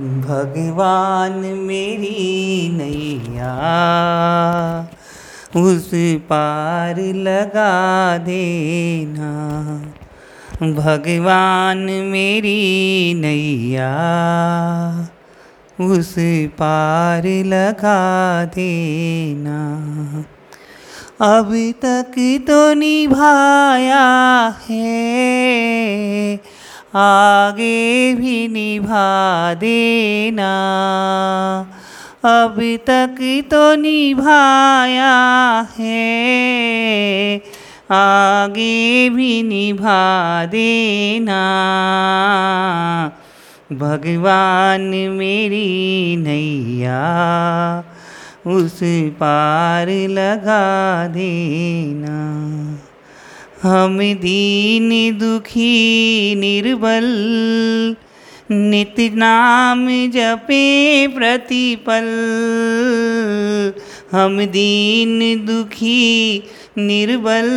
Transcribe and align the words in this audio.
भगवान 0.00 1.32
मेरी 1.58 2.68
नैया, 2.72 3.52
उस 5.56 5.90
पार 6.30 7.00
लगा 7.00 8.18
देना। 8.18 9.30
भगवान 10.62 11.78
मेरी 11.78 13.14
नैया, 13.14 13.92
उस 15.80 16.14
पार 16.58 17.22
लगा 17.26 18.44
देना। 18.44 19.60
अब 21.20 21.72
तक 21.82 22.14
तो 22.48 22.74
निभाया 22.74 24.04
है 24.68 26.51
आगे 26.94 28.14
भी 28.14 28.48
निभा 28.48 29.54
देना। 29.54 30.50
अब 32.24 32.78
तक 32.86 33.42
तो 33.50 33.74
निभाया 33.74 35.12
है। 35.78 37.38
आगे 37.90 39.08
भी 39.10 39.42
निभा 39.42 40.44
देना। 40.46 41.40
भगवान 43.72 44.80
मेरी 45.10 46.16
नैया, 46.16 46.98
उस 48.46 48.80
पार 49.20 49.88
लगा 49.88 51.06
देना। 51.06 52.32
हम 53.62 53.98
दीन 53.98 55.18
दुखी 55.18 56.34
निर्बल, 56.34 57.04
नित 58.50 58.94
नाम 59.14 59.86
जपे 60.10 61.06
प्रतिपल। 61.08 62.08
हम 64.12 64.40
दीन 64.46 65.46
दुखी 65.46 66.42
निर्बल, 66.78 67.50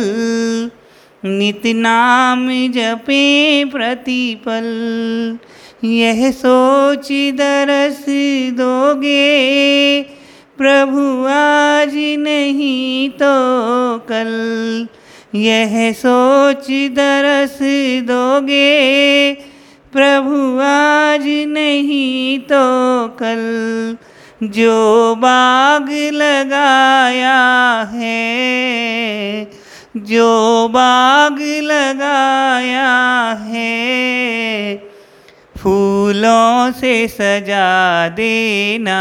नित 1.24 1.62
नाम 1.66 2.48
जपे 2.70 3.64
प्रतिपल। 3.64 4.68
यह 5.84 6.30
सोच 6.30 7.08
दरस 7.12 8.04
दोगे, 8.52 9.32
प्रभु 10.58 11.26
आज 11.28 11.96
नहीं 12.18 13.10
तो 13.10 13.34
कल। 13.98 14.32
यह 15.36 15.92
सोच 15.92 16.66
दरस 16.70 17.58
दोगे। 18.02 19.32
प्रभु, 19.92 20.60
आज 20.62 21.24
नहीं 21.48 22.38
तो 22.38 22.64
कल 23.18 23.96
जो 24.42 25.14
बाग 25.14 25.88
लगाया 26.12 27.38
है, 27.92 29.50
जो 29.96 30.68
बाग 30.68 31.38
लगाया 31.62 32.90
है, 33.46 34.76
फूलों 35.56 36.72
से 36.72 37.08
सजा 37.08 38.08
देना। 38.08 39.00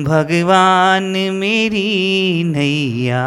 भगवान 0.00 1.04
मेरी 1.32 2.44
नैया, 2.44 3.22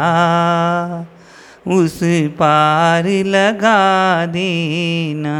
उस 1.66 2.00
पार 2.38 3.04
लगा 3.26 4.26
देना। 4.26 5.38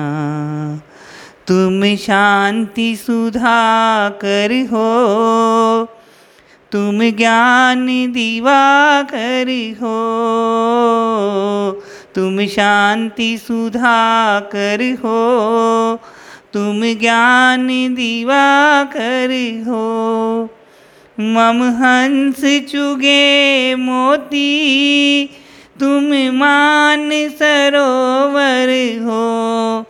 तुम 1.47 1.97
शांति 1.97 2.97
सुधा 2.97 4.09
कर 4.09 4.69
हो, 4.73 4.89
तुम 6.73 7.11
ज्ञान 7.11 7.87
दीवा 8.13 9.03
कर 9.03 9.75
हो, 9.83 9.97
तुम 12.15 12.47
शांति 12.47 13.39
सुधा 13.39 14.41
कर 14.41 14.97
हो, 15.05 15.21
तुम 16.53 16.81
ज्ञान 17.01 17.67
दीवा 17.95 18.85
कर 18.85 19.63
हो। 19.69 20.51
मम 21.21 21.63
हंस 21.63 22.69
चुगे 22.71 23.75
मोती, 23.75 25.27
तुम 25.81 26.37
मान 26.39 27.11
सरोवर 27.13 28.71
हो। 29.03 29.81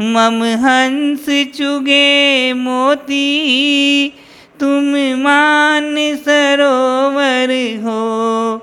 मम 0.00 0.44
हंस 0.44 1.26
चुगे 1.54 2.52
मोती, 2.52 4.08
तुम 4.60 4.92
मान 5.22 5.94
सरोवर 6.16 7.80
हो। 7.82 8.56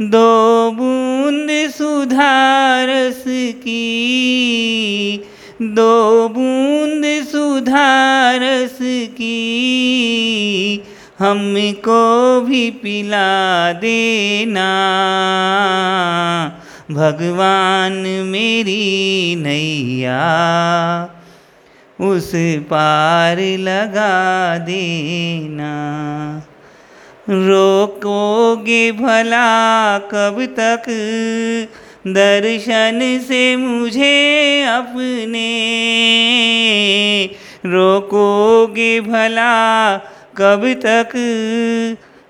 दो 0.00 0.70
बूंद 0.70 1.70
सुधारस 1.70 3.24
की, 3.56 5.24
दो 5.62 6.28
बूंद 6.28 7.24
सुधारस 7.28 8.03
हमको 11.18 12.40
भी 12.40 12.70
पिला 12.70 13.72
देना। 13.72 14.70
भगवान 16.90 17.92
मेरी 18.26 19.34
नैया, 19.36 20.20
उस 22.00 22.32
पार 22.34 23.38
लगा 23.38 24.58
देना। 24.58 25.72
रोकोगे 27.30 28.92
भला 28.92 29.98
कब 29.98 30.44
तक? 30.44 30.82
दर्शन 32.06 33.20
से 33.28 33.56
मुझे 33.56 34.62
अपने। 34.62 35.50
रोकोगे 37.66 39.00
भला 39.00 39.96
कब 40.38 40.62
तक 40.84 41.12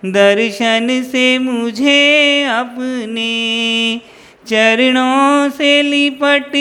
दर्शन 0.07 0.89
से 1.03 1.27
मुझे 1.39 2.45
अपने 2.45 4.01
चरणों 4.49 5.51
से 5.51 5.71
लिपट 5.83 6.53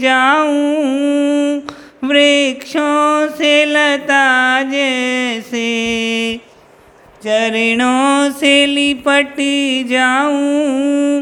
जाऊँ, 0.00 1.56
वृक्षों 2.04 3.28
से 3.28 3.64
लता 3.64 4.62
जैसे 4.62 5.68
चरणों 7.24 8.30
से 8.30 8.54
लिपट 8.66 9.36
जाऊँ, 9.90 11.20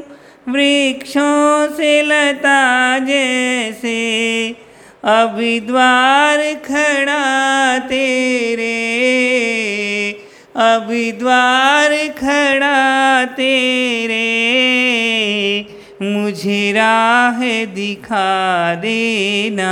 वृक्षों 0.49 1.69
से 1.77 2.03
लता 2.03 2.99
जैसे 2.99 3.99
अभी 5.05 5.59
द्वार 5.61 6.39
खड़ा 6.65 7.79
तेरे 7.79 8.77
अब 10.59 10.89
द्वार 11.19 12.09
खड़ा 12.09 13.25
तेरे, 13.25 14.17
मुझे 16.03 16.73
राह 16.73 17.39
दिखा 17.65 18.75
देना। 18.75 19.71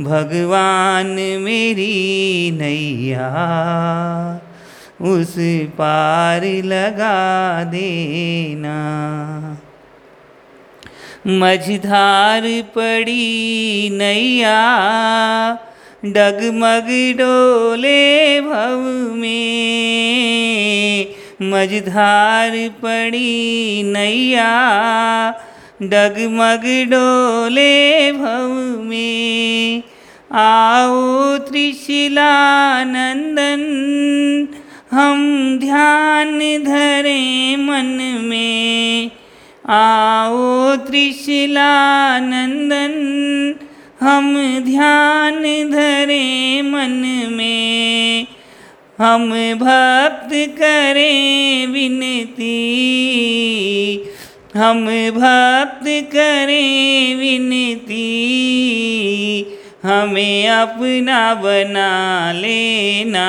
भगवान 0.00 1.06
मेरी 1.40 2.50
नैया, 2.50 3.30
उस 5.00 5.34
पार 5.78 6.44
लगा 6.44 7.64
देना। 7.64 8.76
मझधार 11.26 12.42
पड़ी 12.74 13.90
नैया 13.90 14.60
डगमग 16.04 16.86
डोले 17.18 18.40
भव 18.40 18.80
में 19.14 21.06
मझधार 21.42 22.52
पड़ी 22.82 23.82
नैया। 23.82 24.52
डगमग 25.82 26.64
डोले 26.90 28.12
भव 28.12 28.82
में 28.82 29.82
आओ 30.32 31.36
त्रिशिला 31.38 32.32
नंदन 32.84 33.62
हम 34.90 35.58
ध्यान 35.60 36.38
धरे 36.64 37.56
मन 37.56 37.98
में। 38.22 39.10
आओ 39.68 40.76
त्रिशिला 40.76 41.72
नंदन 42.18 42.94
हम 44.00 44.58
ध्यान 44.64 45.42
धरे 45.70 46.62
मन 46.62 47.26
में, 47.32 48.26
हम 48.98 49.30
भक्त 49.54 50.30
करें 50.32 51.66
विनती। 51.66 52.54
हम 54.56 54.86
भक्त 55.10 55.84
करें 56.12 57.14
विनती, 57.14 58.06
हमें 59.82 60.48
अपना 60.48 61.34
बना 61.34 62.32
लेना। 62.32 63.28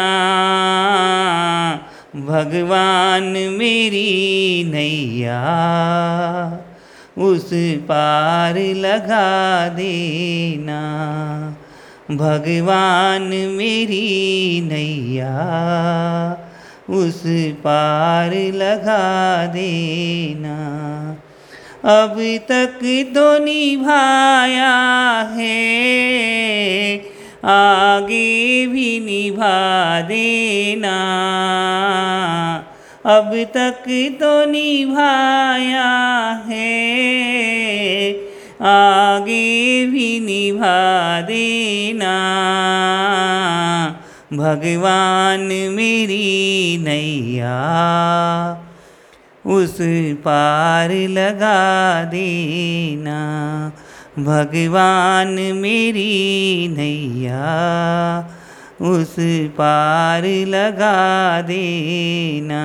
भगवान 2.16 3.24
मेरी 3.60 4.64
नैया। 4.64 5.42
उस 7.18 7.50
पार 7.54 8.58
लगा 8.58 9.70
देना। 9.70 10.82
भगवान 12.12 13.22
मेरी 13.58 14.62
नैया, 14.62 15.36
उस 16.90 17.24
पार 17.52 18.32
लगा 18.54 19.46
देना। 19.46 20.58
अब 21.84 22.16
तक 22.50 22.80
तो 23.16 23.38
निभाया 23.44 24.74
है, 25.22 26.98
आगे 27.46 28.68
भी 28.68 29.00
निभा 29.00 30.02
देना। 30.02 30.98
अब 33.06 33.32
तक 33.54 33.84
तो 34.22 34.46
निभाया 34.46 35.92
है। 36.48 38.12
आगे 38.62 39.86
भी 39.86 40.20
निभा 40.20 41.22
देना। 41.22 42.14
भगवान 44.34 45.40
मेरी 45.72 46.78
नैया, 46.78 47.58
उस 49.46 49.78
पार 50.12 50.92
लगा 50.92 52.04
देना। 52.04 53.20
भगवान 54.20 55.34
मेरी 55.54 56.68
नैया 56.68 57.42
उस 58.82 59.16
पार 59.58 60.24
लगा 60.48 61.42
देना। 61.42 62.62